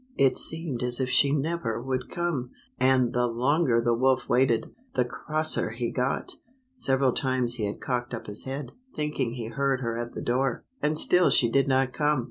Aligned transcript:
It 0.17 0.35
seemed 0.35 0.81
as 0.81 0.99
if 0.99 1.11
she 1.11 1.31
never 1.31 1.79
would 1.79 2.09
come! 2.09 2.49
and 2.79 3.13
the 3.13 3.27
longer 3.27 3.79
the 3.79 3.93
wolf 3.93 4.27
waited, 4.27 4.73
the 4.95 5.05
crosser 5.05 5.69
he 5.69 5.91
got! 5.91 6.37
Several 6.75 7.11
times 7.11 7.57
he 7.57 7.65
had 7.67 7.79
cocked 7.79 8.11
up 8.15 8.25
his 8.25 8.45
head, 8.45 8.71
thinking 8.95 9.33
he 9.35 9.49
heard 9.49 9.81
her 9.81 9.99
at 9.99 10.13
the 10.13 10.23
door, 10.23 10.65
and 10.81 10.97
still 10.97 11.29
she 11.29 11.49
did 11.51 11.67
not 11.67 11.93
come. 11.93 12.19